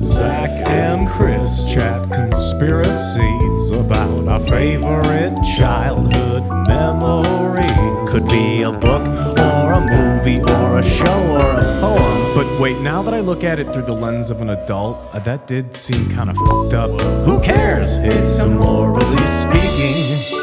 [0.00, 8.10] Zach and Chris chat conspiracies about our favorite childhood memories.
[8.10, 9.06] Could be a book
[9.38, 12.34] or a movie or a show or a poem.
[12.34, 15.20] But wait, now that I look at it through the lens of an adult, uh,
[15.20, 17.00] that did seem kind of fucked up.
[17.24, 17.96] Who cares?
[17.98, 20.33] It's morally speaking.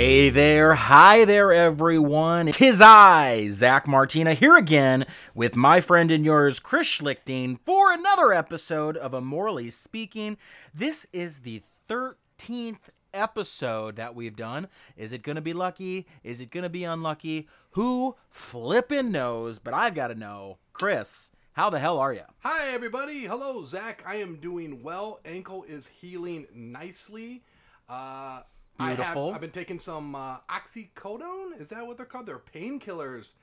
[0.00, 2.46] Hey there, hi there, everyone.
[2.52, 5.04] Tis I, Zach Martina, here again
[5.34, 10.38] with my friend and yours, Chris Schlichting, for another episode of A Morally Speaking.
[10.72, 14.68] This is the 13th episode that we've done.
[14.96, 16.06] Is it going to be lucky?
[16.24, 17.46] Is it going to be unlucky?
[17.72, 19.58] Who flippin' knows?
[19.58, 20.56] But I've got to know.
[20.72, 22.24] Chris, how the hell are you?
[22.38, 23.26] Hi, everybody.
[23.26, 24.02] Hello, Zach.
[24.06, 25.20] I am doing well.
[25.26, 27.42] Ankle is healing nicely.
[27.86, 28.44] Uh,
[28.80, 29.26] I Beautiful.
[29.26, 31.60] have, I've been taking some uh, oxycodone.
[31.60, 32.26] Is that what they're called?
[32.26, 33.34] They're painkillers,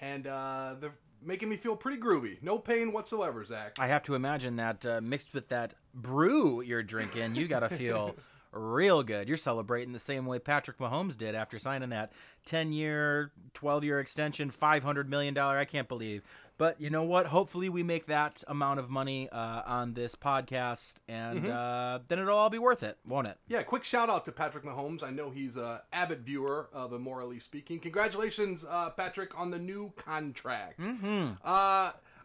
[0.00, 2.40] and uh, they're making me feel pretty groovy.
[2.42, 3.76] No pain whatsoever, Zach.
[3.78, 7.68] I have to imagine that uh, mixed with that brew you're drinking, you got to
[7.70, 8.14] feel
[8.54, 9.28] real good.
[9.28, 12.12] You're celebrating the same way Patrick Mahomes did after signing that
[12.46, 15.36] 10 year, 12 year extension, $500 million.
[15.36, 16.22] I can't believe.
[16.56, 17.26] But you know what?
[17.26, 22.36] Hopefully, we make that amount of money uh, on this podcast, and uh, then it'll
[22.38, 23.38] all be worth it, won't it?
[23.48, 25.02] Yeah, quick shout out to Patrick Mahomes.
[25.02, 27.80] I know he's a avid viewer of a Morally Speaking.
[27.80, 30.78] Congratulations, uh, Patrick, on the new contract.
[30.78, 31.46] Mm-hmm.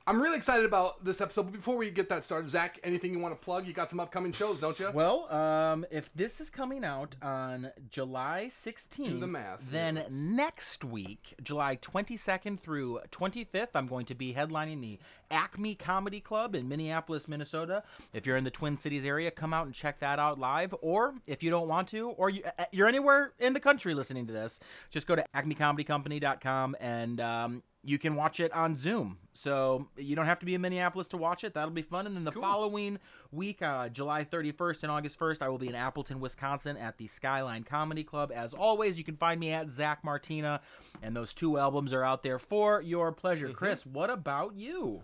[0.10, 1.44] Uh, I'm really excited about this episode.
[1.44, 3.68] But before we get that started, Zach, anything you want to plug?
[3.68, 4.92] You got some upcoming shows, don't you?
[4.92, 10.08] Well, um, if this is coming out on July 16th, Do the math, then yes.
[10.12, 15.00] next week, July 22nd through 25th, I'm going to be headlining the
[15.32, 17.84] Acme Comedy Club in Minneapolis, Minnesota.
[18.14, 20.74] If you're in the Twin Cities area, come out and check that out live.
[20.82, 24.26] Or if you don't want to, or you, uh, you're anywhere in the country listening
[24.28, 29.18] to this, just go to acmecomedycompany.com and um, you can watch it on Zoom.
[29.40, 31.54] So you don't have to be in Minneapolis to watch it.
[31.54, 32.06] That'll be fun.
[32.06, 33.00] And then the following
[33.32, 37.08] week, uh, July 31st and August 1st, I will be in Appleton, Wisconsin at the
[37.08, 38.34] Skyline Comedy Club.
[38.36, 40.60] As always, you can find me at Zach Martina,
[41.02, 43.50] and those two albums are out there for your pleasure.
[43.54, 45.04] Chris, what about you?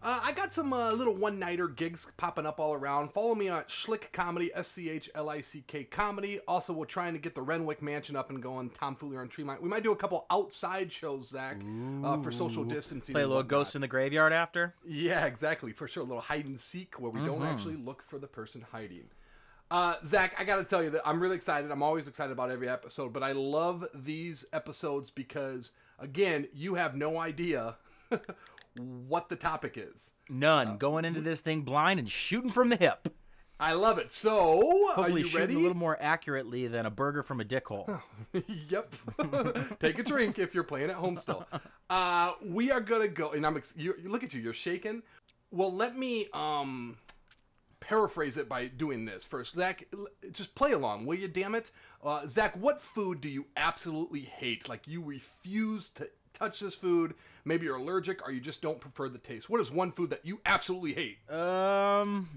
[0.00, 3.12] Uh, I got some uh, little one nighter gigs popping up all around.
[3.12, 6.38] Follow me on Schlick Comedy, S C H L I C K Comedy.
[6.46, 8.70] Also, we're trying to get the Renwick Mansion up and going.
[8.70, 9.60] Tom Fooler on Tremont.
[9.60, 11.56] We might do a couple outside shows, Zach,
[12.04, 13.12] uh, for social distancing.
[13.12, 13.42] Play a little.
[13.42, 14.74] Ghost in the Graveyard after?
[14.86, 15.72] Yeah, exactly.
[15.72, 16.02] For sure.
[16.04, 17.46] A little hide and seek where we don't Mm-hmm.
[17.46, 19.04] actually look for the person hiding.
[19.70, 21.70] Uh, Zach, I got to tell you that I'm really excited.
[21.70, 26.94] I'm always excited about every episode, but I love these episodes because, again, you have
[26.94, 27.76] no idea
[28.78, 30.12] what the topic is.
[30.28, 30.78] None.
[30.78, 33.08] Going into this thing blind and shooting from the hip.
[33.60, 34.12] I love it.
[34.12, 35.54] So, are Hopefully, you shooting ready?
[35.54, 37.90] a little more accurately than a burger from a dick hole.
[38.68, 38.94] yep.
[39.80, 41.46] Take a drink if you're playing at home still.
[41.90, 43.56] Uh, we are gonna go, and I'm.
[43.56, 44.42] Ex- you, you look at you.
[44.42, 45.02] You're shaking.
[45.50, 46.98] Well, let me um
[47.80, 49.54] paraphrase it by doing this first.
[49.54, 49.86] Zach,
[50.32, 51.28] just play along, will you?
[51.28, 51.70] Damn it,
[52.04, 52.54] uh, Zach.
[52.58, 54.68] What food do you absolutely hate?
[54.68, 57.14] Like you refuse to touch this food.
[57.44, 59.50] Maybe you're allergic, or you just don't prefer the taste.
[59.50, 61.30] What is one food that you absolutely hate?
[61.30, 62.28] Um,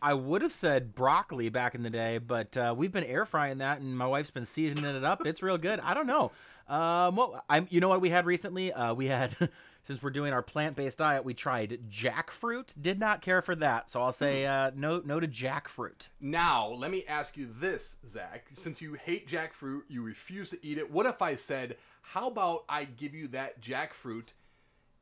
[0.00, 3.58] I would have said broccoli back in the day, but uh, we've been air frying
[3.58, 5.24] that, and my wife's been seasoning it up.
[5.24, 5.80] It's real good.
[5.80, 6.32] I don't know.
[6.72, 7.66] Um, what I'm.
[7.70, 8.72] you know what we had recently?
[8.72, 9.36] Uh, we had
[9.82, 12.72] since we're doing our plant based diet, we tried jackfruit.
[12.80, 16.08] Did not care for that, so I'll say uh, no no to jackfruit.
[16.18, 18.46] Now, let me ask you this, Zach.
[18.54, 20.90] Since you hate jackfruit, you refuse to eat it.
[20.90, 24.28] What if I said, "How about I give you that jackfruit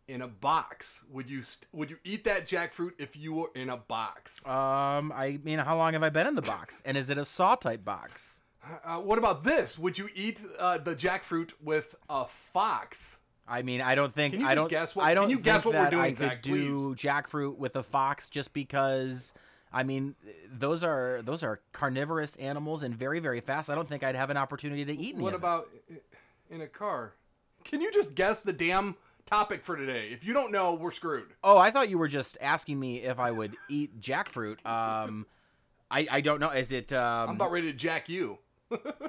[0.09, 3.71] in a box?" Would you st- would you eat that jackfruit if you were in
[3.71, 4.45] a box?
[4.45, 6.83] Um, I mean, how long have I been in the box?
[6.85, 8.40] And is it a saw type box?
[8.85, 9.79] Uh, what about this?
[9.79, 13.19] Would you eat uh, the jackfruit with a fox?
[13.49, 15.39] I mean, I don't think Can you I don't guess what- I don't can you
[15.41, 19.33] guess what we're doing, I could Zach, do jackfruit with a fox just because
[19.73, 20.15] I mean,
[20.53, 23.69] those are those are carnivorous animals and very very fast.
[23.71, 25.37] I don't think I'd have an opportunity to eat What it.
[25.37, 25.95] about i-
[26.55, 27.15] in a car?
[27.65, 30.09] Can you just guess the damn topic for today?
[30.13, 31.29] If you don't know, we're screwed.
[31.43, 34.65] Oh, I thought you were just asking me if I would eat jackfruit.
[34.67, 35.27] Um
[35.91, 36.51] I, I don't know.
[36.51, 38.39] Is it I'm um, about ready to jack you.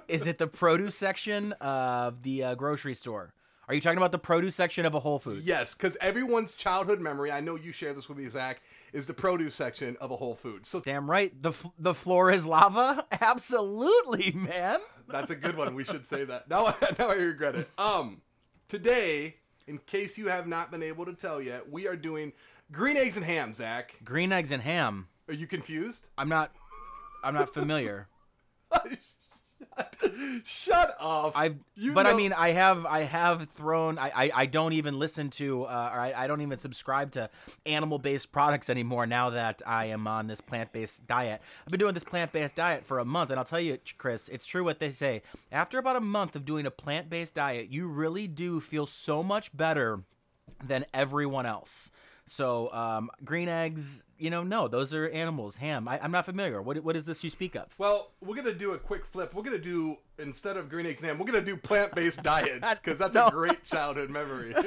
[0.07, 3.33] Is it the produce section of the uh, grocery store?
[3.67, 5.45] Are you talking about the produce section of a Whole Foods?
[5.45, 8.61] Yes, because everyone's childhood memory, I know you share this with me, Zach,
[8.91, 10.67] is the produce section of a Whole Foods.
[10.67, 11.31] So Damn right.
[11.41, 13.05] The f- the floor is lava.
[13.21, 14.79] Absolutely, man.
[15.07, 15.73] that's a good one.
[15.75, 16.49] We should say that.
[16.49, 17.69] Now, now I regret it.
[17.77, 18.21] Um,
[18.67, 19.35] today,
[19.67, 22.33] in case you have not been able to tell yet, we are doing
[22.73, 23.53] green eggs and ham.
[23.53, 25.07] Zach, Green eggs and ham.
[25.29, 26.07] are you confused?
[26.17, 26.51] I'm not.
[27.23, 28.07] I'm not familiar.
[30.43, 31.33] Shut up.
[31.35, 33.97] I've, You but I mean, I have, I have thrown.
[33.97, 37.29] I, I, I don't even listen to, uh, or I, I don't even subscribe to
[37.65, 39.05] animal-based products anymore.
[39.05, 42.99] Now that I am on this plant-based diet, I've been doing this plant-based diet for
[42.99, 45.21] a month, and I'll tell you, Chris, it's true what they say.
[45.51, 49.55] After about a month of doing a plant-based diet, you really do feel so much
[49.55, 50.03] better
[50.63, 51.91] than everyone else.
[52.31, 55.57] So, um, green eggs, you know, no, those are animals.
[55.57, 56.61] Ham, I, I'm not familiar.
[56.61, 57.65] What, what is this you speak of?
[57.77, 59.33] Well, we're gonna do a quick flip.
[59.33, 62.99] We're gonna do instead of green eggs and ham, we're gonna do plant-based diets because
[62.99, 63.27] that's No.
[63.27, 64.55] a great childhood memory.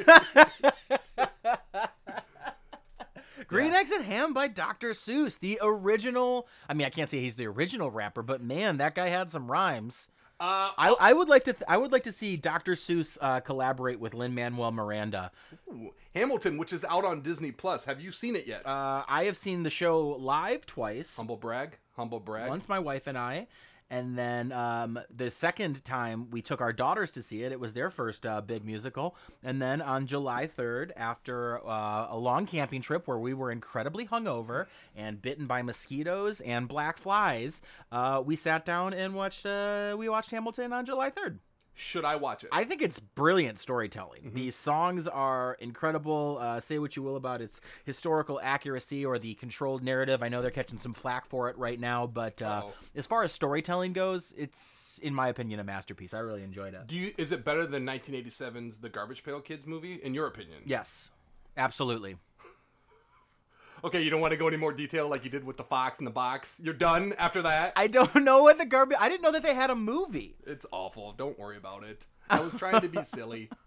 [3.47, 4.91] Green Eggs and Ham by Dr.
[4.91, 6.47] Seuss, the original.
[6.69, 9.51] I mean, I can't say he's the original rapper, but man, that guy had some
[9.51, 10.09] rhymes.
[10.41, 12.73] Uh, I, I would like to th- I would like to see Dr.
[12.73, 15.31] Seuss uh, collaborate with Lin Manuel Miranda.
[15.71, 17.85] ooh, Hamilton, which is out on Disney Plus.
[17.85, 18.67] Have you seen it yet?
[18.67, 21.17] Uh, I have seen the show live twice.
[21.17, 21.79] humble brag.
[21.97, 22.49] Humble brag.
[22.49, 23.47] Once my wife and I,
[23.91, 27.53] and then um, the second time we took our daughters to see it.
[27.53, 29.17] It was their first uh, big musical.
[29.43, 34.07] And then on July 3rd, after uh, a long camping trip where we were incredibly
[34.07, 34.67] hungover
[34.97, 37.61] and bitten by mosquitoes and black flies,
[37.93, 39.47] uh, we sat down and watched.
[39.47, 41.39] Uh, we watched Hamilton on July 3rd.
[41.77, 42.51] Should I watch it?
[42.53, 44.31] I think it's brilliant storytelling.
[44.35, 46.39] The songs are incredible.
[46.41, 50.23] Uh, say what you will about its historical accuracy or the controlled narrative.
[50.23, 53.33] I know they're catching some flack for it right now, but uh, as far as
[53.33, 56.15] storytelling goes, it's in my opinion a masterpiece.
[56.15, 56.87] I really enjoyed it.
[56.87, 57.13] do you?
[57.19, 59.95] Is it better than 1987's The Garbage Pail Kids movie?
[59.95, 60.63] In your opinion?
[60.65, 61.11] Yes,
[61.57, 62.17] absolutely.
[63.85, 65.99] Okay, you don't want to go any more detail like you did with the fox
[65.99, 66.59] in the box.
[66.65, 67.75] You're done after that.
[67.77, 68.97] I don't know what the garbage.
[68.99, 70.37] I didn't know that they had a movie.
[70.47, 71.13] It's awful.
[71.13, 72.07] Don't worry about it.
[72.31, 73.51] I was trying to be silly.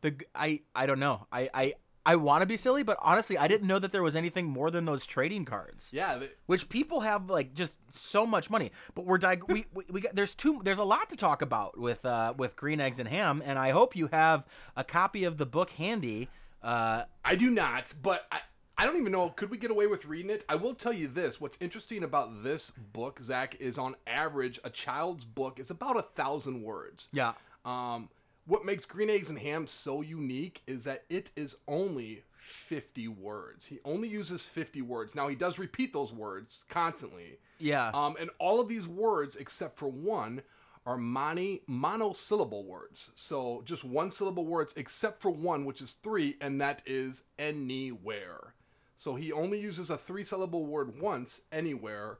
[0.00, 1.26] The I I don't know.
[1.32, 1.74] I I
[2.06, 4.70] I want to be silly, but honestly, I didn't know that there was anything more
[4.70, 5.90] than those trading cards.
[5.92, 6.18] Yeah.
[6.18, 8.70] th- which people have like just so much money.
[8.94, 11.78] But we're dig- we, we we got there's two there's a lot to talk about
[11.78, 14.46] with uh with green eggs and ham, and I hope you have
[14.76, 16.28] a copy of the book handy.
[16.62, 18.40] Uh, I do not, but I,
[18.76, 19.30] I don't even know.
[19.30, 20.44] Could we get away with reading it?
[20.48, 21.40] I will tell you this.
[21.40, 26.02] What's interesting about this book, Zach, is on average, a child's book is about a
[26.02, 27.08] thousand words.
[27.12, 27.32] yeah,
[27.64, 28.08] Um,
[28.46, 33.66] what makes Green Eggs and Ham so unique is that it is only 50 words.
[33.66, 35.14] He only uses 50 words.
[35.14, 37.38] Now, he does repeat those words constantly.
[37.58, 37.90] yeah.
[37.92, 40.42] Um, and all of these words, except for one,
[40.88, 43.10] are moni- monosyllable words.
[43.14, 48.54] So just one syllable words, except for one, which is three, and that is anywhere.
[48.96, 52.16] So he only uses a three syllable word once, anywhere,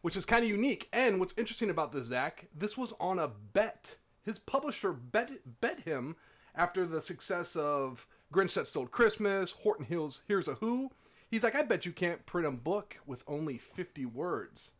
[0.00, 0.88] which is kind of unique.
[0.92, 3.94] And what's interesting about this, Zach, this was on a bet.
[4.24, 6.16] His publisher bet bet him
[6.56, 8.04] after the success of
[8.34, 10.90] Grinch That Stole Christmas, Horton Hills Here's a Who.
[11.30, 14.72] He's like, I bet you can't print a book with only 50 words.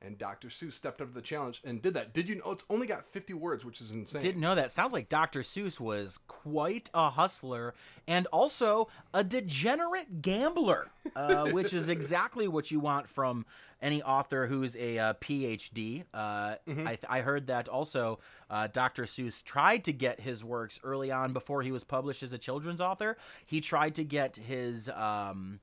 [0.00, 0.48] And Dr.
[0.48, 2.14] Seuss stepped up to the challenge and did that.
[2.14, 4.22] Did you know it's only got 50 words, which is insane?
[4.22, 4.70] Didn't know that.
[4.70, 5.40] Sounds like Dr.
[5.40, 7.74] Seuss was quite a hustler
[8.06, 13.44] and also a degenerate gambler, uh, which is exactly what you want from
[13.82, 16.04] any author who's a uh, PhD.
[16.14, 19.04] Uh, I, th- I heard that also uh, Dr.
[19.04, 22.80] Seuss tried to get his works early on before he was published as a children's
[22.80, 23.16] author.
[23.46, 24.88] He tried to get his.
[24.88, 25.60] Um,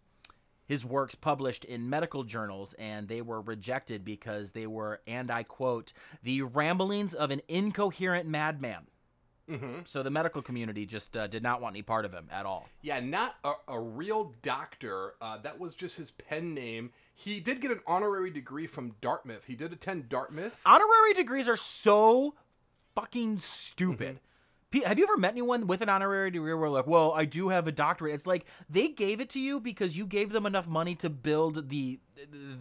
[0.66, 5.44] his works published in medical journals and they were rejected because they were and i
[5.44, 8.88] quote the ramblings of an incoherent madman
[9.48, 9.82] Mm-hmm.
[9.86, 12.68] so the medical community just uh, did not want any part of him at all
[12.82, 15.14] Yeah, not a, a real doctor.
[15.22, 16.90] Uh, that was just his pen name.
[17.14, 19.46] He did get an honorary degree from Dartmouth.
[19.46, 20.60] He did attend Dartmouth.
[20.66, 22.34] honorary degrees are so
[22.96, 24.22] fucking stupid Pe-
[24.84, 27.68] Have you ever met anyone with an honorary degree where like, well, I do have
[27.68, 28.14] a doctorate?
[28.14, 31.70] It's like they gave it to you because you gave them enough money to build
[31.70, 32.00] the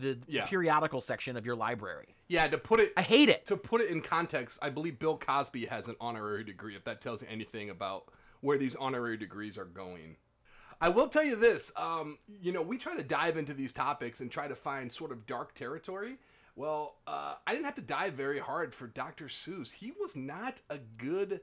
[0.00, 0.47] the Yeah.
[0.47, 2.14] periodical section of your library.
[2.28, 3.47] Yeah, to put it I hate it.
[3.47, 6.76] to put it in context, I believe Bill Cosby has an honorary degree.
[6.76, 10.16] If that tells you anything about where these honorary degrees are going.
[10.80, 11.73] I will tell you this.
[11.76, 15.12] Um, you know, we try to dive into these topics and try to find sort
[15.12, 16.18] of dark territory.
[16.56, 19.26] Well, uh, I didn't have to dive very hard for Dr.
[19.26, 19.73] Seuss.
[19.73, 21.40] He was not a good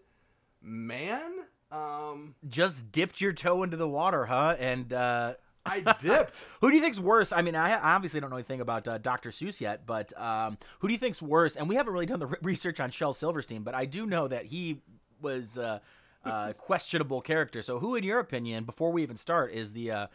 [0.62, 1.32] man.
[1.72, 4.56] Um, Just dipped your toe into the water, huh?
[4.60, 6.46] And uh, I dipped.
[6.62, 7.32] Who do you think's worse?
[7.32, 9.30] I mean, I obviously don't know anything about uh, Dr.
[9.30, 11.56] Seuss yet, but um, who do you think's worse?
[11.56, 14.28] And we haven't really done the re- research on Shel Silverstein, but I do know
[14.28, 14.82] that he
[15.22, 15.80] was uh,
[16.26, 17.62] uh, questionable character.
[17.62, 20.08] So, who, in your opinion, before we even start, is the uh,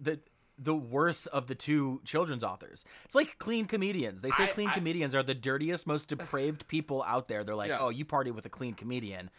[0.00, 0.20] the
[0.58, 2.84] the worst of the two children's authors?
[3.04, 4.20] It's like clean comedians.
[4.22, 7.44] They say I- clean I- comedians are the dirtiest, most depraved people out there.
[7.44, 7.78] They're like, Yeah.
[7.80, 9.30] oh, you party with a clean comedian.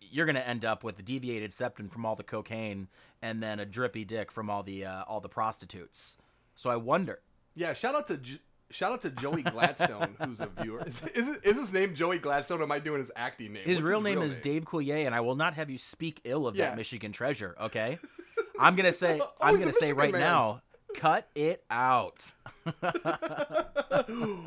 [0.00, 2.88] You're gonna end up with a deviated septum from all the cocaine,
[3.22, 6.16] and then a drippy dick from all the uh, all the prostitutes.
[6.54, 7.20] So I wonder.
[7.54, 8.38] Yeah, shout out to J-
[8.70, 10.82] Shout out to Joey Gladstone, who's a viewer.
[10.86, 12.60] Is, is, is his name Joey Gladstone?
[12.60, 13.62] Or am I doing his acting name?
[13.64, 16.46] His What's real name is Dave Coulier, and I will not have you speak ill
[16.46, 16.70] of Yeah.
[16.70, 17.54] that Michigan treasure.
[17.60, 17.98] Okay,
[18.58, 20.20] I'm gonna say Oh, I'm gonna say right man.
[20.20, 20.62] now,
[20.94, 22.32] cut it out.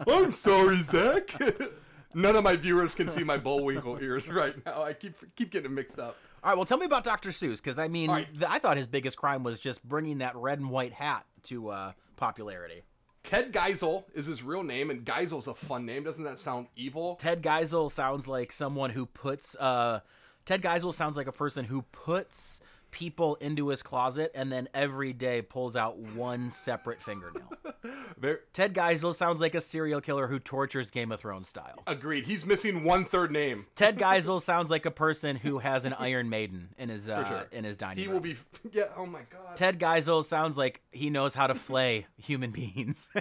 [0.08, 1.36] I'm sorry, Zach.
[2.14, 4.82] None of my viewers can see my Bullwinkle ears right now.
[4.82, 6.18] I keep keep getting mixed up.
[6.44, 7.30] All right, well, tell me about Dr.
[7.32, 8.28] Seuss, because I mean, right.
[8.48, 11.92] I thought his biggest crime was just bringing that red and white hat to uh,
[12.16, 12.84] popularity.
[13.24, 16.04] Ted Geisel is his real name, and Geisel's a fun name.
[16.04, 17.16] Doesn't that sound evil?
[17.16, 19.56] Ted Geisel sounds like someone who puts.
[19.56, 20.00] Uh,
[20.46, 22.62] Ted Geisel sounds like a person who puts
[22.98, 27.48] people into his closet and then every day pulls out one separate fingernail.
[28.18, 31.84] Very, Ted Geisel sounds like a serial killer who tortures Game of Thrones style.
[31.86, 32.26] agreed.
[32.26, 33.68] He's missing one third name.
[33.76, 37.48] Ted Geisel sounds like a person who has an Iron Maiden in his uh, sure.
[37.52, 38.14] in his dining He room.
[38.16, 38.36] will be.
[38.72, 38.86] Yeah.
[38.98, 39.56] Oh my God.
[39.56, 43.12] Ted Geisel sounds like he knows how to flay human beings.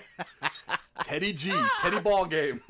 [1.02, 1.52] Teddy G,
[1.82, 2.62] Teddy Ball Game.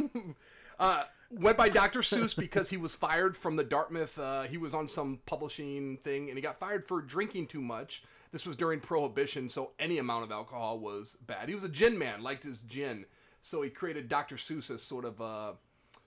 [0.80, 1.04] uh,
[1.38, 2.00] went by Dr.
[2.00, 4.18] Seuss because he was fired from the Dartmouth.
[4.18, 8.02] Uh, he was on some publishing thing and he got fired for drinking too much.
[8.32, 11.48] This was during Prohibition, so any amount of alcohol was bad.
[11.48, 13.06] He was a gin man, liked his gin,
[13.40, 14.36] so he created Dr.
[14.36, 15.54] Seuss as sort of a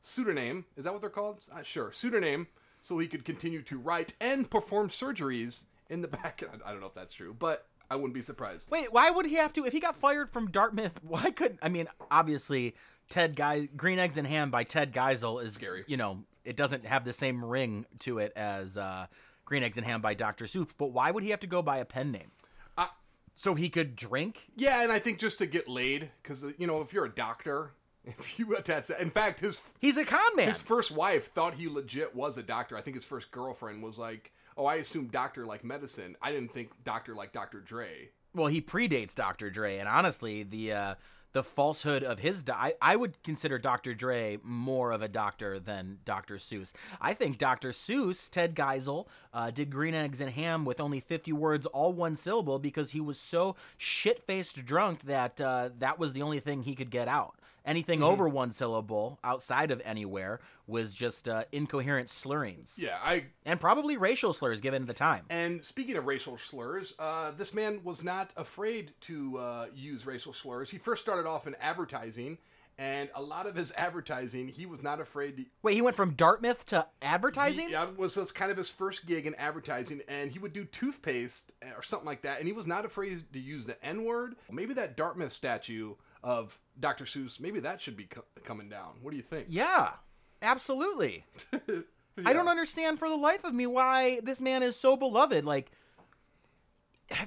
[0.02, 0.66] pseudonym.
[0.76, 1.46] Is that what they're called?
[1.52, 2.48] Uh, sure, pseudonym,
[2.82, 6.44] so he could continue to write and perform surgeries in the back.
[6.66, 8.70] I don't know if that's true, but I wouldn't be surprised.
[8.70, 9.66] Wait, why would he have to?
[9.66, 11.60] If he got fired from Dartmouth, why couldn't?
[11.62, 12.76] I mean, obviously,
[13.10, 15.84] Ted Guy Green Eggs and Ham by Ted Geisel is Scary.
[15.88, 19.08] You know, it doesn't have the same ring to it as uh,
[19.46, 20.46] Green Eggs and Ham by Dr.
[20.46, 20.70] Seuss.
[20.78, 22.32] But why would he have to go by a pen name?
[22.78, 22.88] Uh,
[23.36, 24.46] so he could drink.
[24.56, 27.72] Yeah, and I think just to get laid, because you know, if you're a doctor,
[28.06, 29.02] if you attach that.
[29.02, 30.48] In fact, his He's a con man.
[30.48, 32.78] his first wife thought he legit was a doctor.
[32.78, 36.16] I think his first girlfriend was like, "Oh, I assumed doctor like medicine.
[36.22, 37.60] I didn't think doctor like Dr.
[37.60, 39.50] Dre." well, he predates Dr.
[39.50, 40.96] Dre, and honestly, the uh,
[41.32, 43.94] the falsehood of his di- I, I would consider Dr.
[43.94, 46.36] Dre more of a doctor than Dr.
[46.36, 46.72] Seuss.
[47.00, 47.70] I think Dr.
[47.70, 52.16] Seuss, Ted Geisel, uh, did Green Eggs and Ham with only 50 words, all one
[52.16, 56.64] syllable, because he was so shit faced drunk that uh, that was the only thing
[56.64, 57.36] he could get out.
[57.66, 62.78] Anything over one syllable outside of anywhere was just uh, incoherent slurrings.
[62.78, 63.26] Yeah, I.
[63.46, 65.26] And probably racial slurs given the time.
[65.30, 70.34] And speaking of racial slurs, uh, this man was not afraid to uh, use racial
[70.34, 70.70] slurs.
[70.70, 72.38] He first started off in advertising,
[72.80, 76.14] and a lot of his advertising, he was not afraid to Wait, he went from
[76.14, 77.68] Dartmouth to advertising?
[77.68, 80.64] He, that was was kind of his first gig in advertising, and he would do
[80.64, 84.06] toothpaste eh, or something like that, and he was not afraid to use the N
[84.06, 84.38] word.
[84.50, 87.06] Maybe that Dartmouth statue of Dr.
[87.06, 88.96] Seuss, maybe that should be co- coming down.
[89.02, 89.48] What do you think?
[89.50, 89.92] Yeah,
[90.42, 91.26] absolutely.
[92.26, 95.46] I don't understand for the life of me why this man is so beloved.
[95.46, 95.72] Like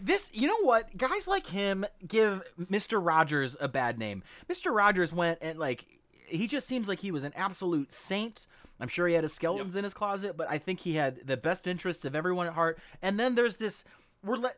[0.00, 0.96] this, you know what?
[0.96, 3.04] Guys like him give Mr.
[3.04, 4.22] Rogers a bad name.
[4.50, 4.74] Mr.
[4.74, 5.86] Rogers went and like
[6.26, 8.46] he just seems like he was an absolute saint.
[8.80, 11.36] I'm sure he had his skeletons in his closet, but I think he had the
[11.36, 12.78] best interests of everyone at heart.
[13.00, 13.84] And then there's this
[14.24, 14.56] we're let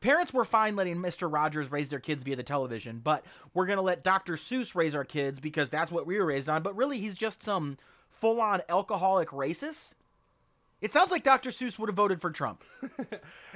[0.00, 1.32] parents were fine letting Mr.
[1.32, 3.24] Rogers raise their kids via the television, but
[3.54, 4.34] we're going to let Dr.
[4.34, 6.62] Seuss raise our kids because that's what we were raised on.
[6.62, 7.78] But really, he's just some
[8.08, 9.92] full on alcoholic racist.
[10.82, 11.50] It sounds like Dr.
[11.50, 12.62] Seuss would have voted for Trump.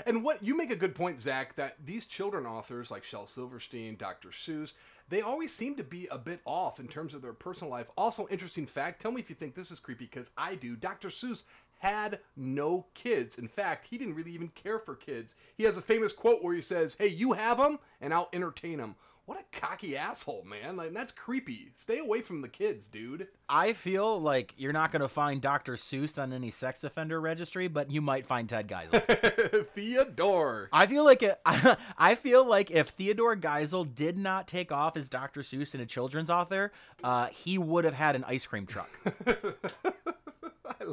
[0.07, 3.97] And what you make a good point, Zach, that these children authors like Shel Silverstein,
[3.97, 4.31] Dr.
[4.31, 4.73] Seuss,
[5.11, 7.91] they always seem to be a bit off in terms of their personal life.
[7.99, 10.75] Also, interesting fact tell me if you think this is creepy, because I do.
[10.75, 11.09] Dr.
[11.09, 11.45] Seuss
[11.81, 13.39] had no kids.
[13.39, 15.35] In fact, he didn't really even care for kids.
[15.57, 18.79] He has a famous quote where he says, Hey, you have them, and I'll entertain
[18.79, 18.95] them.
[19.31, 20.77] What a cocky asshole, man.
[20.77, 21.71] Like, that's creepy.
[21.77, 23.29] Stay away from the kids, dude.
[23.49, 25.75] I feel like you're not going to find Dr.
[25.75, 29.69] Seuss on any sex offender registry, but you might find Ted Geisel.
[29.75, 30.69] Theodore.
[30.73, 35.09] I feel like it, I feel like if Theodore Geisel did not take off as
[35.09, 35.43] Dr.
[35.43, 36.73] Seuss and a children's author,
[37.05, 38.91] uh, he would have had an ice cream truck.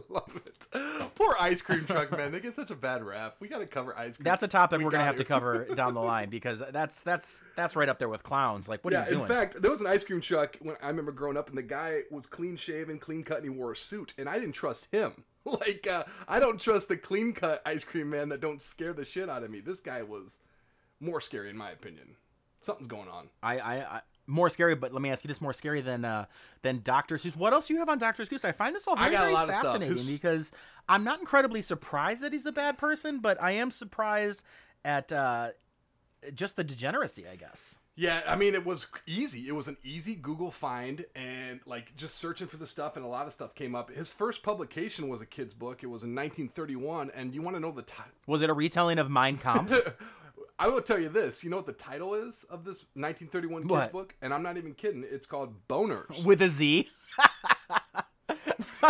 [0.10, 0.68] Love it.
[1.16, 2.32] Poor ice cream truck, man.
[2.32, 3.36] They get such a bad rap.
[3.40, 4.24] We got to cover ice cream.
[4.26, 7.46] That's a topic We are gonna have to cover down the line because that's that's
[7.56, 8.68] that's right up there with clowns.
[8.70, 9.22] Like, what Yeah, are you doing?
[9.24, 11.64] in fact, there was an ice cream truck when I remember growing up, and the
[11.64, 14.88] guy was clean shaven, clean cut, and he wore a suit, and I didn't trust
[14.92, 15.24] him.
[15.48, 19.06] Like, uh, I don't trust the clean cut ice cream man that don't scare the
[19.06, 19.62] shit out of me.
[19.62, 20.40] This guy was
[21.00, 22.18] more scary, in my opinion.
[22.60, 23.30] Something's going on.
[23.42, 26.26] I, I, I more scary, but let me ask you this: more scary than uh,
[26.62, 27.16] than Dr.
[27.16, 27.36] Seuss.
[27.36, 28.24] What else do you have on Dr.
[28.24, 28.46] Seuss?
[28.46, 29.80] I find this all very, a very lot of stuff.
[29.80, 30.52] fascinating because
[30.88, 34.44] I'm not incredibly surprised that he's a bad person, but I am surprised
[34.86, 35.52] at uh,
[36.34, 37.78] just the degeneracy, I guess.
[38.00, 39.48] Yeah, I mean, it was easy.
[39.48, 43.08] It was an easy Google find, and like just searching for the stuff, and a
[43.08, 43.90] lot of stuff came up.
[43.90, 45.82] His first publication was a kid's book.
[45.82, 48.12] It was in 1931, and you want to know the time?
[48.28, 49.72] Was it a retelling of Mein Kampf?
[50.60, 51.44] I will tell you this.
[51.44, 53.92] You know what the title is of this 1931 kids What?
[53.92, 54.16] book?
[54.22, 55.06] And I'm not even kidding.
[55.10, 56.24] It's called Boners.
[56.24, 56.90] With a Z.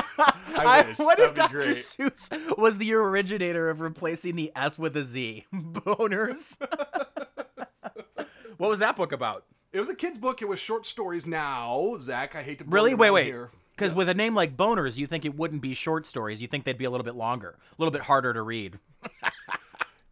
[0.60, 0.98] I wish.
[1.00, 1.64] what if That'd be Dr.
[1.64, 1.76] great.
[1.78, 5.46] Seuss was the originator of replacing the S with a Z?
[5.54, 6.58] Boners.
[8.58, 9.44] what was that book about?
[9.74, 10.42] It was a kid's book.
[10.42, 11.28] It was short stories.
[11.28, 12.96] Now, Zach, I hate to Really?
[12.96, 13.34] Wait, wait.
[13.76, 16.42] Because with a name like Boners, you think it wouldn't be short stories.
[16.42, 18.80] You think they'd be a little bit longer, a little bit harder to read.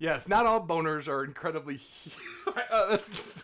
[0.06, 1.80] Yes, not all boners are incredibly.
[2.48, 3.10] uh, that's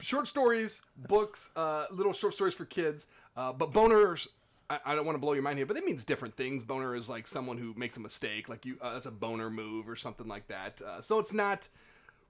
[0.00, 3.06] short stories, books, uh, little short stories for kids.
[3.36, 4.26] Uh, but boners,
[4.68, 6.64] I, I don't want to blow your mind here, but that means different things.
[6.64, 8.76] Boner is like someone who makes a mistake, like you.
[8.82, 10.82] Uh, that's a boner move or something like that.
[10.82, 11.68] Uh, so it's not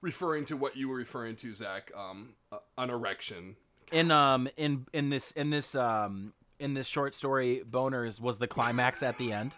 [0.01, 1.91] referring to what you were referring to, Zach.
[1.97, 3.55] Um, uh, an erection.
[3.91, 8.47] In um in in this in this um in this short story, Boners was the
[8.47, 9.55] climax at the end.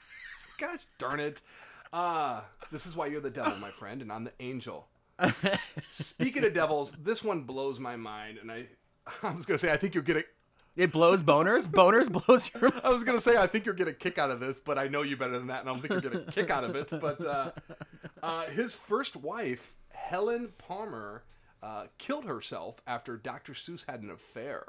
[0.58, 1.40] Gosh darn it.
[1.92, 4.88] Uh, this is why you're the devil, my friend, and I'm the angel.
[5.90, 8.66] Speaking of devils, this one blows my mind, and I,
[9.22, 10.24] I was gonna say I think you'll get a,
[10.76, 11.66] It blows boners.
[11.66, 12.70] Boners blows your.
[12.84, 14.88] I was gonna say I think you'll get a kick out of this, but I
[14.88, 16.76] know you better than that, and I don't think you'll get a kick out of
[16.76, 16.90] it.
[17.00, 17.50] But uh,
[18.22, 21.24] uh, his first wife, Helen Palmer,
[21.62, 23.52] uh, killed herself after Dr.
[23.54, 24.64] Seuss had an affair.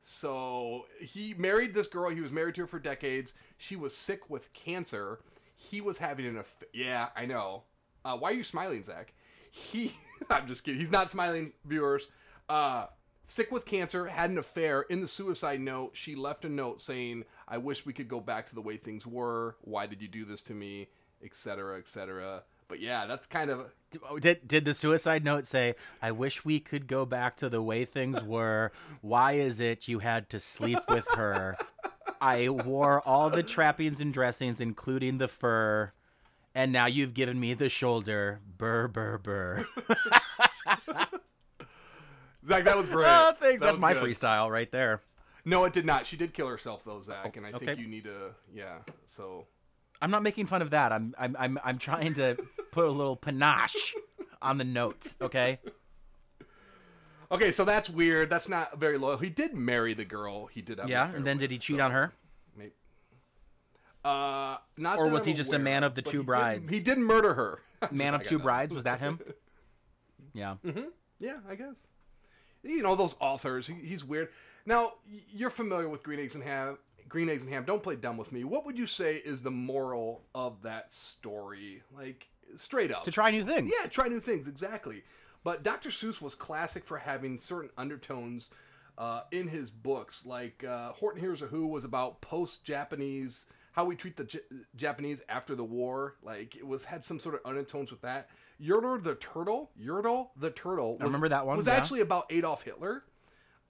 [0.00, 2.08] So he married this girl.
[2.10, 3.34] He was married to her for decades.
[3.58, 5.18] She was sick with cancer.
[5.58, 6.68] He was having an affair.
[6.72, 7.64] Yeah, I know.
[8.04, 9.12] Uh, why are you smiling, Zach?
[9.50, 9.92] He.
[10.30, 10.80] I'm just kidding.
[10.80, 12.06] He's not smiling, viewers.
[12.48, 12.86] Uh,
[13.26, 14.82] sick with cancer, had an affair.
[14.82, 18.46] In the suicide note, she left a note saying, "I wish we could go back
[18.46, 19.56] to the way things were.
[19.62, 20.88] Why did you do this to me?"
[21.22, 21.76] Etc.
[21.76, 22.44] Etc.
[22.68, 23.72] But yeah, that's kind of
[24.20, 27.84] Did did the suicide note say, "I wish we could go back to the way
[27.84, 28.70] things were.
[29.00, 31.56] Why is it you had to sleep with her?
[32.20, 35.92] I wore all the trappings and dressings, including the fur."
[36.54, 38.40] And now you've given me the shoulder.
[38.56, 39.66] Burr, burr, burr.
[42.46, 42.64] Zach.
[42.64, 43.06] That was great.
[43.08, 43.60] oh, thanks.
[43.60, 44.02] That That's my good.
[44.02, 45.02] freestyle right there.
[45.44, 46.06] No, it did not.
[46.06, 48.34] She did kill herself though, Zach, and I think you need to.
[48.52, 48.78] Yeah.
[49.06, 49.46] So
[50.00, 50.92] I'm not making fun of that.
[50.92, 52.36] I'm I'm I'm I'm trying to
[52.70, 53.94] put a little panache
[54.42, 55.14] on the note.
[55.20, 55.58] Okay.
[57.32, 58.30] Okay, so that's weird.
[58.30, 59.18] That's not very loyal.
[59.18, 60.46] He did marry the girl.
[60.46, 60.78] He did.
[60.78, 61.04] Have Yeah.
[61.04, 62.12] affair And then with, did he cheat so on her?
[62.56, 62.72] Maybe.
[64.04, 64.98] Uh, not.
[64.98, 66.70] Or was I'm he just a man of the two he did- brides?
[66.70, 67.60] he did murder her.
[67.92, 68.74] Man of two brides.
[68.74, 69.20] Was that him?
[70.34, 70.56] Yeah.
[71.18, 71.88] Yeah, I guess.
[72.62, 73.66] You know those authors.
[73.66, 74.28] He, he's weird.
[74.66, 74.92] Now
[75.32, 76.78] you're familiar with Green Eggs and Ham.
[77.08, 77.64] Green Eggs and Ham.
[77.64, 78.44] Don't play dumb with me.
[78.44, 81.82] What would you say is the moral of that story?
[81.96, 83.04] Like straight up.
[83.04, 83.72] To try new things.
[83.80, 85.02] Yeah, try new things, exactly.
[85.48, 85.88] But Dr.
[85.88, 88.50] Seuss was classic for having certain undertones
[88.98, 90.26] uh, in his books.
[90.26, 94.40] Like uh, Horton Hears a Who was about post Japanese, how we treat the J-
[94.76, 96.16] Japanese after the war.
[96.22, 98.28] Like it was had some sort of undertones with that.
[98.62, 100.98] Yertle the Turtle, Yertle the Turtle.
[100.98, 101.76] Was, remember that one, Was yeah.
[101.76, 103.04] actually about Adolf Hitler.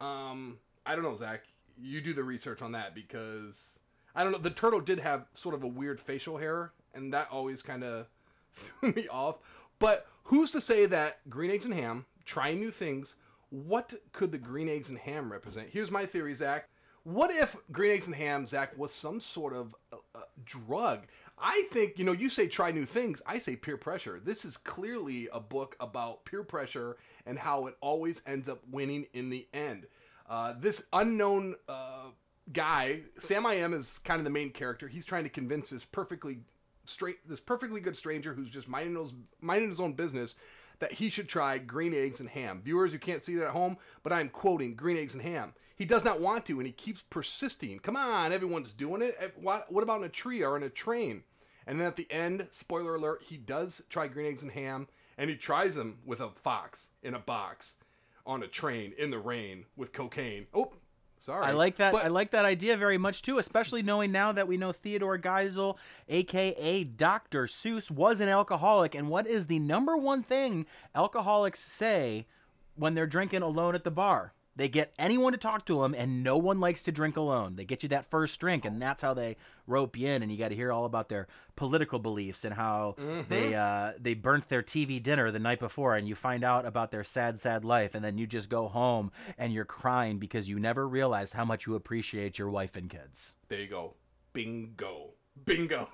[0.00, 1.44] Um, I don't know, Zach.
[1.80, 3.78] You do the research on that because
[4.16, 4.38] I don't know.
[4.38, 8.08] The turtle did have sort of a weird facial hair, and that always kind of
[8.52, 9.36] threw me off.
[9.78, 13.14] But who's to say that green eggs and ham, trying new things,
[13.50, 15.70] what could the green eggs and ham represent?
[15.70, 16.68] Here's my theory, Zach.
[17.04, 21.06] What if green eggs and ham, Zach, was some sort of uh, uh, drug?
[21.38, 23.22] I think, you know, you say try new things.
[23.26, 24.20] I say peer pressure.
[24.22, 29.06] This is clearly a book about peer pressure and how it always ends up winning
[29.14, 29.86] in the end.
[30.28, 32.08] Uh, this unknown uh,
[32.52, 34.88] guy, Sam I Am, is kind of the main character.
[34.88, 36.40] He's trying to convince this perfectly
[36.88, 40.34] straight, this perfectly good stranger who's just minding his, minding his own business
[40.78, 42.60] that he should try green eggs and ham.
[42.64, 45.54] Viewers, you can't see it at home, but I'm quoting green eggs and ham.
[45.76, 47.78] He does not want to, and he keeps persisting.
[47.80, 49.16] Come on, everyone's doing it.
[49.20, 51.22] Eh, What, what about in a tree or in a train?
[51.66, 55.28] And then at the end, spoiler alert, he does try green eggs and ham, and
[55.30, 57.76] he tries them with a fox in a box
[58.24, 60.46] on a train in the rain with cocaine.
[60.54, 60.72] Oh,
[61.20, 61.46] sorry.
[61.46, 61.92] I like that.
[61.92, 65.18] But- I like that idea very much too, especially knowing now that we know Theodore
[65.18, 65.76] Geisel,
[66.08, 67.46] aka Dr.
[67.46, 68.94] Seuss, was an alcoholic.
[68.94, 72.26] And what is the number one thing alcoholics say
[72.74, 74.32] when they're drinking alone at the bar?
[74.58, 77.54] They get anyone to talk to them, and no one likes to drink alone.
[77.54, 79.36] They get you that first drink, and that's how they
[79.68, 80.20] rope you in.
[80.20, 82.96] And you got to hear all about their political beliefs and how
[83.28, 86.90] they uh, they burnt their TV dinner the night before, and you find out about
[86.90, 90.58] their sad, sad life, and then you just go home and you're crying because you
[90.58, 93.36] never realized how much you appreciate your wife and kids.
[93.46, 93.94] There you go.
[94.32, 95.10] Bingo.
[95.44, 95.88] Bingo.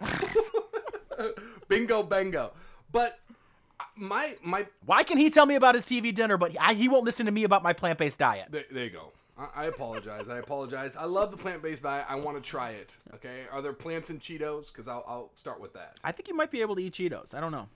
[1.69, 2.55] Bingo bango.
[2.91, 3.19] But
[3.97, 7.05] my my Why can he tell me about his TV dinner, but I, he won't
[7.05, 8.49] listen to me about my plant based diet?
[8.51, 9.13] there, there you go.
[9.37, 10.29] I, I apologize.
[10.29, 10.97] I apologize.
[10.97, 12.07] I love the plant-based diet.
[12.09, 12.97] I want to try it.
[13.15, 13.43] Okay.
[13.51, 14.69] Are there plants in Cheetos?
[14.69, 15.97] Because I'll, I'll start with that.
[16.05, 17.35] I think you might be able to eat Cheetos.
[17.35, 17.67] I don't know.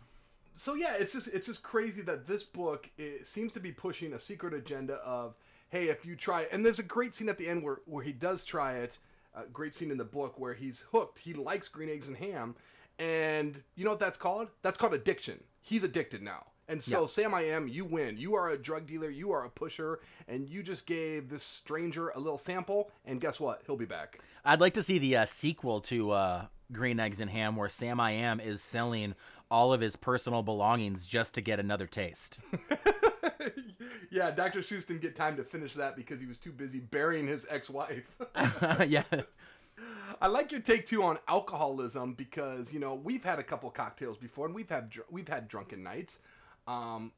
[0.54, 4.12] so yeah, it's just it's just crazy that this book it seems to be pushing
[4.12, 5.34] a secret agenda of
[5.70, 8.04] hey, if you try, it and there's a great scene at the end where where
[8.04, 8.98] he does try it.
[9.34, 11.18] A great scene in the book where he's hooked.
[11.18, 12.56] He likes green eggs and ham,
[12.98, 14.48] and you know what that's called?
[14.62, 15.42] That's called addiction.
[15.60, 16.46] He's addicted now.
[16.70, 17.06] And so, Yeah.
[17.06, 17.66] Sam, I am.
[17.66, 18.18] You win.
[18.18, 19.08] You are a drug dealer.
[19.08, 22.90] You are a pusher, and you just gave this stranger a little sample.
[23.06, 23.62] And guess what?
[23.66, 24.18] He'll be back.
[24.44, 27.98] I'd like to see the uh, sequel to uh, Green Eggs and Ham, where Sam
[28.00, 29.14] I Am is selling
[29.50, 32.38] all of his personal belongings just to get another taste.
[34.10, 34.60] yeah, Dr.
[34.60, 38.16] Seuss didn't get time to finish that because he was too busy burying his ex-wife.
[38.86, 39.04] yeah,
[40.20, 44.16] I like your take too on alcoholism because you know we've had a couple cocktails
[44.18, 46.18] before and we've had dr- we've had drunken nights.
[46.66, 47.12] Um,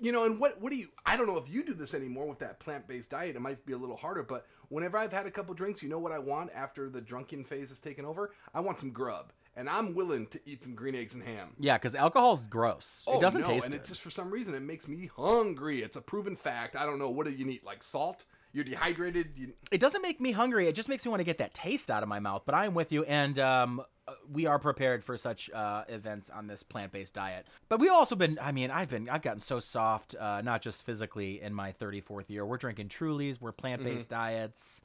[0.00, 0.88] You know, and what what do you?
[1.06, 3.36] I don't know if you do this anymore with that plant based diet.
[3.36, 6.00] It might be a little harder, but whenever I've had a couple drinks, you know
[6.00, 8.32] what I want after the drunken phase has taken over?
[8.52, 11.50] I want some grub, and I'm willing to eat some green eggs and ham.
[11.60, 13.04] yeah, because alcohol's gross.
[13.06, 13.82] it doesn't Oh, no, taste and good.
[13.82, 15.80] it just for some reason it makes me hungry.
[15.84, 16.74] It's a proven fact.
[16.74, 18.24] I don't know what do you need like salt.
[18.52, 19.30] You're dehydrated.
[19.36, 20.68] You, It doesn't make me hungry.
[20.68, 22.42] It just makes me want to get that taste out of my mouth.
[22.44, 26.28] But I am with you, and um, uh, we are prepared for such uh, events
[26.28, 27.46] on this plant-based diet.
[27.70, 28.38] But we've also been.
[28.42, 29.08] I mean, I've been.
[29.08, 32.44] I've gotten so soft, uh, not just physically in my 34th year.
[32.44, 33.40] We're drinking Trulies.
[33.40, 34.22] We're plant-based Mm-hmm.
[34.22, 34.82] diets.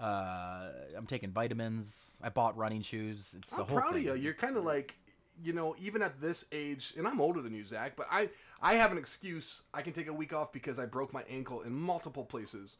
[0.00, 2.16] Uh, I'm taking vitamins.
[2.22, 3.34] I bought running shoes.
[3.38, 4.08] It's I'm whole proud thing.
[4.08, 4.22] of you.
[4.22, 4.96] You're kind of like,
[5.44, 8.28] you know, even at this age, and I'm older than you, Zach, but I,
[8.60, 9.62] I have an excuse.
[9.72, 12.78] I can take a week off because I broke my ankle in multiple places.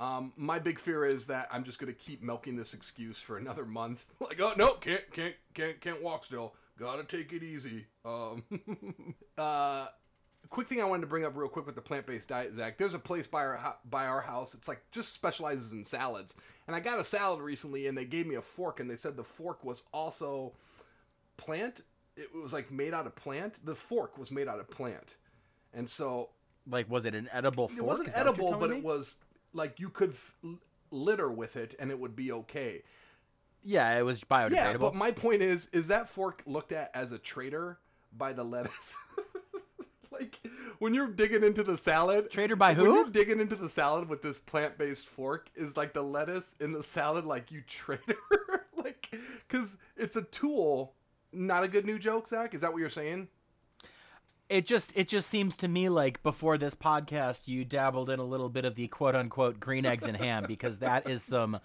[0.00, 3.64] Um, my big fear is that I'm just gonna keep milking this excuse for another
[3.64, 4.14] month.
[4.20, 6.54] like, oh no, can't, can't, can't, can't walk still.
[6.78, 7.86] Gotta take it easy.
[8.04, 8.42] Um,
[9.38, 9.86] uh,
[10.50, 12.78] quick thing I wanted to bring up real quick with the plant-based diet, Zach.
[12.78, 14.54] There's a place by our by our house.
[14.54, 16.34] It's like just specializes in salads.
[16.66, 19.16] And I got a salad recently, and they gave me a fork, and they said
[19.16, 20.52] the fork was also
[21.36, 21.82] plant.
[22.16, 23.64] It was like made out of plant.
[23.64, 25.16] The fork was made out of plant,
[25.72, 26.30] and so
[26.68, 27.78] Like, was it an edible fork?
[27.78, 29.14] it wasn't Is that what you're edible, but telling it was
[29.54, 30.34] like you could f-
[30.90, 32.82] litter with it, and it would be okay.
[33.64, 34.52] Yeah, it was biodegradable.
[34.52, 37.78] Yeah, but my point is, is that fork looked at as a traitor
[38.16, 38.94] by the lettuce?
[40.12, 40.38] like
[40.78, 42.84] when you're digging into the salad, Traitor by who?
[42.84, 46.72] When you're digging into the salad with this plant-based fork, is like the lettuce in
[46.72, 48.16] the salad, like you traitor,
[48.76, 49.16] like
[49.48, 50.94] because it's a tool.
[51.32, 52.54] Not a good new joke, Zach.
[52.54, 53.28] Is that what you're saying?
[54.48, 58.24] It just it just seems to me like before this podcast you dabbled in a
[58.24, 61.58] little bit of the quote unquote green eggs and ham because that is some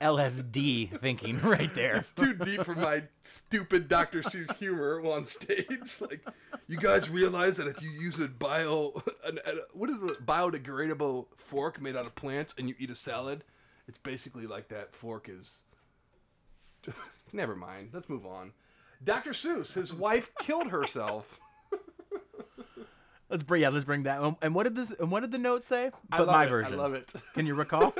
[0.00, 1.96] LSD thinking right there.
[1.96, 4.20] It's too deep for my stupid Dr.
[4.20, 5.66] Seuss humor on stage.
[6.00, 6.24] Like,
[6.68, 11.26] you guys realize that if you use a bio, an, a, what is it, biodegradable
[11.36, 13.44] fork made out of plants and you eat a salad,
[13.88, 15.62] it's basically like that fork is.
[17.32, 17.90] Never mind.
[17.92, 18.52] Let's move on.
[19.02, 19.30] Dr.
[19.30, 21.40] Seuss, his wife killed herself.
[23.28, 24.20] Let's bring yeah, let's bring that.
[24.20, 24.92] um, And what did this?
[24.92, 25.90] And what did the note say?
[26.12, 26.48] I But love my it.
[26.48, 26.74] version.
[26.74, 27.12] I love it.
[27.34, 27.92] Can you recall?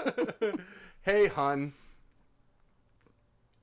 [1.02, 1.72] hey, hun.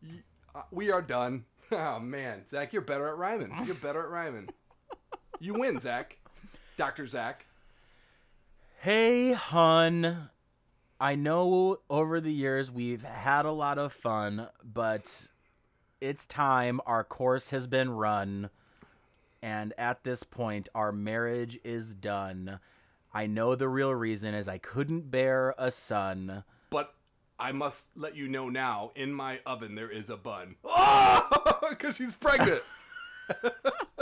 [0.01, 0.23] Y-
[0.55, 1.45] uh, We are done.
[1.71, 2.45] Oh, man.
[2.47, 3.51] Zach, you're better at rhyming.
[3.65, 4.49] You're better at rhyming.
[5.39, 6.17] You win, Zach.
[6.77, 7.07] Dr.
[7.07, 7.47] Zach.
[8.81, 10.29] hey, hun.
[10.99, 15.29] I know over the years we've had a lot of fun, but
[15.99, 16.79] it's time.
[16.85, 18.51] Our course has been run.
[19.43, 22.61] And at this point, our marriage is done.
[23.13, 26.45] I know the real reason is I couldn't bear a son.
[26.69, 26.95] But
[27.37, 30.55] I must let you know now, in my oven there is a bun.
[30.65, 31.27] Ah!
[31.63, 31.69] Oh!
[31.69, 32.61] Because she's pregnant.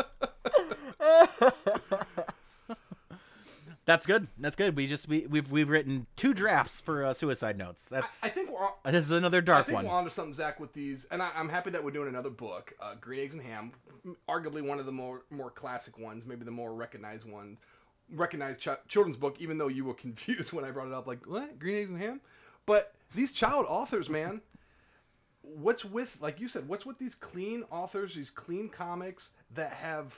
[3.91, 4.27] That's good.
[4.37, 4.77] That's good.
[4.77, 7.89] We just we we've we've written two drafts for uh, suicide notes.
[7.89, 9.85] That's I think we're on, this is another I dark think one.
[9.85, 11.05] we're onto something, Zach, with these.
[11.11, 13.73] And I, I'm happy that we're doing another book, uh, Green Eggs and Ham.
[14.29, 17.57] Arguably one of the more more classic ones, maybe the more recognized one,
[18.13, 19.35] recognized ch- children's book.
[19.41, 21.99] Even though you were confused when I brought it up, like what Green Eggs and
[21.99, 22.21] Ham.
[22.65, 24.39] But these child authors, man,
[25.41, 30.15] what's with like you said, what's with these clean authors, these clean comics that have,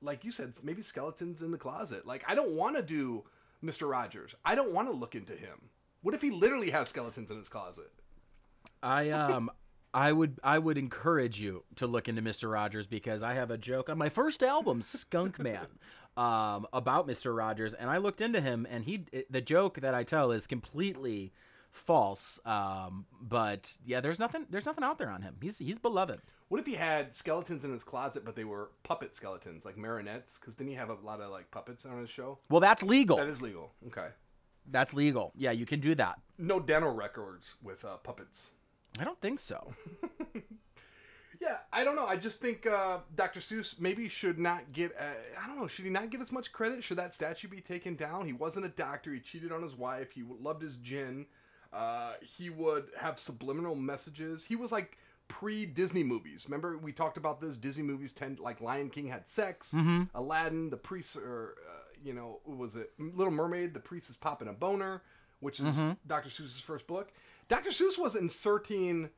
[0.00, 2.06] like you said, maybe skeletons in the closet.
[2.06, 3.24] Like I don't want to do
[3.62, 4.34] Mister Rogers.
[4.44, 5.70] I don't want to look into him.
[6.02, 7.90] What if he literally has skeletons in his closet?
[8.82, 9.50] I um
[9.92, 12.50] I would I would encourage you to look into Mr.
[12.50, 15.66] Rogers because I have a joke on my first album, Skunk Man,
[16.16, 17.36] um, about Mr.
[17.36, 21.32] Rogers, and I looked into him, and he the joke that I tell is completely
[21.70, 22.38] false.
[22.44, 25.36] Um, but yeah, there's nothing there's nothing out there on him.
[25.40, 26.20] He's he's beloved.
[26.48, 30.38] What if he had skeletons in his closet, but they were puppet skeletons, like marionettes?
[30.38, 32.38] Because didn't he have a lot of like puppets on his show?
[32.48, 33.18] Well, that's legal.
[33.18, 33.72] That is legal.
[33.86, 34.08] Okay.
[34.70, 35.32] That's legal.
[35.36, 36.18] Yeah, you can do that.
[36.38, 38.50] No dental records with uh, puppets.
[38.98, 39.72] I don't think so.
[41.40, 42.04] Yeah, I don't know.
[42.04, 43.40] I just think uh, Dr.
[43.40, 44.94] Seuss maybe should not get.
[44.98, 45.04] Uh,
[45.42, 45.66] I don't know.
[45.66, 46.84] Should he not get as much credit?
[46.84, 48.26] Should that statue be taken down?
[48.26, 49.14] He wasn't a doctor.
[49.14, 50.12] He cheated on his wife.
[50.12, 51.24] He loved his gin.
[51.72, 54.44] Uh, he would have subliminal messages.
[54.44, 56.46] He was like pre Disney movies.
[56.48, 57.56] Remember we talked about this.
[57.56, 59.72] Disney movies tend like Lion King had sex.
[60.14, 63.74] Aladdin, the priest, or uh, you know, was it Little Mermaid?
[63.74, 65.02] The priest is popping a boner,
[65.40, 65.66] which is
[66.06, 66.28] Dr.
[66.28, 67.12] Seuss's first book.
[67.48, 67.70] Dr.
[67.70, 69.10] Seuss was inserting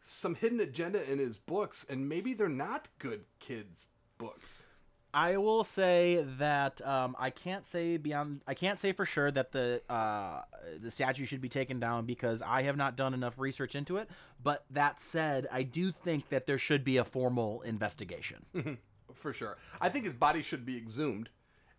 [0.00, 3.86] some hidden agenda in his books, and maybe they're not good kids'
[4.18, 4.66] books.
[5.12, 8.42] I will say that um, I can't say beyond.
[8.46, 10.42] I can't say for sure that the uh,
[10.80, 14.08] the statue should be taken down because I have not done enough research into it.
[14.42, 18.46] But that said, I do think that there should be a formal investigation.
[19.14, 19.58] For sure.
[19.80, 21.28] I think his body should be exhumed,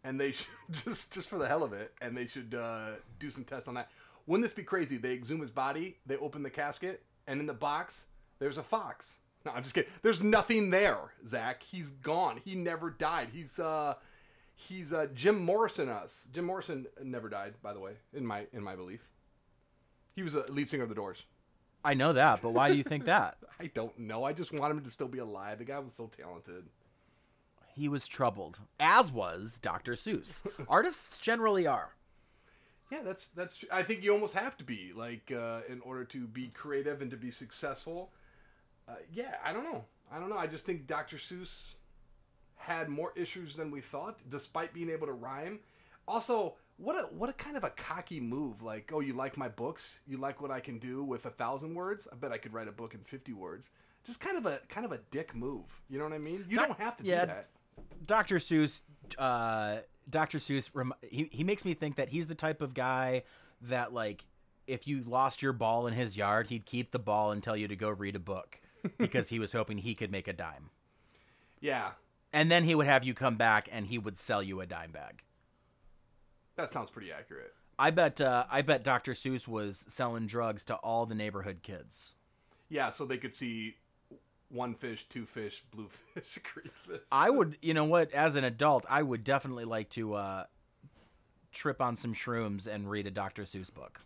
[0.03, 3.31] and they should just just for the hell of it, and they should uh, do
[3.31, 3.89] some tests on that.
[4.27, 4.97] Wouldn't this be crazy?
[4.97, 8.07] They exhume his body, they open the casket, and in the box
[8.39, 9.19] there's a fox.
[9.45, 9.89] No, I'm just kidding.
[10.01, 11.63] There's nothing there, Zach.
[11.63, 12.39] He's gone.
[12.43, 13.29] He never died.
[13.33, 13.95] He's uh,
[14.55, 15.89] he's uh, Jim Morrison.
[15.89, 16.27] Us.
[16.31, 19.01] Jim Morrison never died, by the way, in my in my belief.
[20.15, 21.23] He was a lead singer of the Doors.
[21.83, 23.37] I know that, but why do you think that?
[23.59, 24.23] I don't know.
[24.23, 25.57] I just want him to still be alive.
[25.57, 26.65] The guy was so talented.
[27.73, 29.93] He was troubled, as was Dr.
[29.93, 30.45] Seuss.
[30.67, 31.95] Artists generally are.
[32.91, 33.63] Yeah, that's that's.
[33.71, 37.09] I think you almost have to be like uh, in order to be creative and
[37.11, 38.11] to be successful.
[38.87, 39.85] Uh, yeah, I don't know.
[40.11, 40.37] I don't know.
[40.37, 41.17] I just think Dr.
[41.17, 41.73] Seuss
[42.55, 45.59] had more issues than we thought, despite being able to rhyme.
[46.07, 48.61] Also, what a what a kind of a cocky move!
[48.61, 50.01] Like, oh, you like my books?
[50.07, 52.07] You like what I can do with a thousand words?
[52.11, 53.69] I bet I could write a book in fifty words.
[54.03, 55.81] Just kind of a kind of a dick move.
[55.89, 56.45] You know what I mean?
[56.49, 57.49] You Doc- don't have to yeah, do that.
[58.05, 58.37] Dr.
[58.37, 58.81] Seuss,
[59.17, 59.77] uh,
[60.09, 60.39] Dr.
[60.39, 60.69] Seuss,
[61.01, 63.23] he, he makes me think that he's the type of guy
[63.61, 64.25] that, like,
[64.67, 67.67] if you lost your ball in his yard, he'd keep the ball and tell you
[67.67, 68.59] to go read a book
[68.97, 70.69] because he was hoping he could make a dime.
[71.59, 71.91] Yeah,
[72.33, 74.91] And then he would have you come back and he would sell you a dime
[74.91, 75.21] bag.
[76.55, 77.53] that sounds pretty accurate.
[77.77, 79.13] I bet, uh, I bet Dr.
[79.13, 82.15] Seuss was selling drugs to all the neighborhood kids.
[82.69, 83.75] Yeah, so they could see
[84.49, 87.01] one fish, two fish, blue fish, green fish.
[87.11, 88.11] I would, you know what?
[88.11, 90.43] As an adult, I would definitely like to uh,
[91.51, 93.43] trip on some shrooms and read a Dr.
[93.43, 94.01] Seuss book.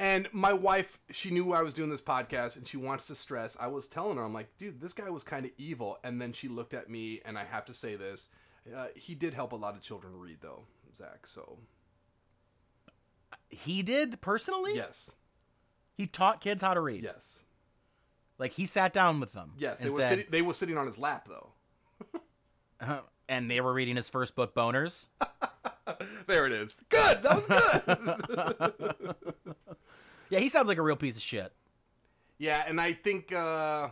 [0.00, 3.54] And my wife, she knew I was doing this podcast and she wants to stress.
[3.60, 5.98] I was telling her, I'm like, dude, this guy was kind of evil.
[6.02, 8.30] And then she looked at me, and I have to say this.
[8.74, 10.62] Uh, he did help a lot of children read, though,
[10.96, 11.26] Zach.
[11.26, 11.58] So,
[13.50, 14.74] He did personally.
[14.74, 15.12] yes.
[15.96, 17.02] He taught kids how to read.
[17.04, 17.40] Yes.
[18.38, 19.52] Like he sat down with them.
[19.58, 19.80] Yes.
[19.80, 21.50] They were, said- sitting, they were sitting on his lap, though.
[22.80, 25.08] uh, and they were reading his first book, Boners.
[26.28, 26.84] There it is.
[26.88, 27.22] Good.
[27.24, 29.14] That was good.
[30.30, 31.52] Yeah, he sounds like a real piece of shit.
[32.38, 33.88] yeah, and I think uh,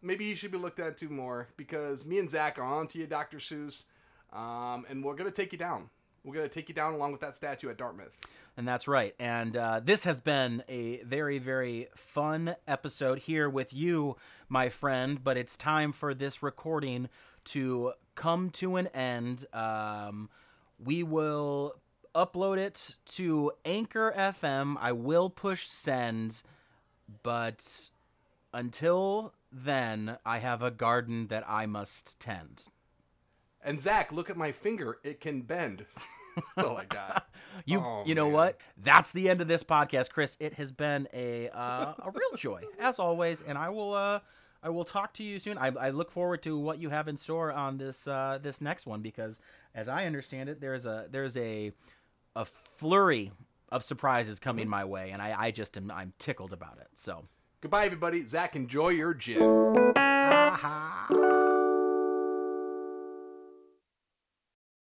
[0.00, 2.98] maybe he should be looked at too more because me and Zach are on to
[2.98, 3.38] you, Dr.
[3.38, 3.86] Seuss.
[4.32, 5.90] Um, and we're going to take you down.
[6.22, 8.16] We're going to take you down along with that statue at Dartmouth.
[8.56, 9.16] And that's right.
[9.18, 14.16] And uh, this has been a very, very fun episode here with you,
[14.48, 15.24] my friend.
[15.24, 17.08] But it's time for this recording
[17.46, 19.46] to come to an end.
[19.54, 20.28] Um,
[20.78, 21.74] we will
[22.14, 24.76] upload it to Anchor FM.
[24.78, 26.42] I will push send,
[27.22, 27.90] but
[28.52, 32.68] until then, I have a garden that I must tend.
[33.64, 34.98] And Zach, look at my finger.
[35.02, 35.86] It can bend.
[36.56, 37.26] That's all I got.
[37.64, 38.32] You Oh, you know man.
[38.34, 38.60] what?
[38.76, 40.36] That's the end of this podcast, Chris.
[40.40, 44.20] It has been a uh, a real joy as always, and I will uh,
[44.62, 45.56] I will talk to you soon.
[45.58, 48.86] I, I look forward to what you have in store on this uh, this next
[48.86, 49.40] one because,
[49.74, 51.72] as I understand it, there's a there's a
[52.36, 53.32] a flurry
[53.70, 56.88] of surprises coming my way, and I, I just am I'm tickled about it.
[56.94, 57.26] So.
[57.62, 58.24] Goodbye, everybody.
[58.26, 59.38] Zach, enjoy your gin.